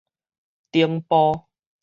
[0.71, 1.45] 頂埔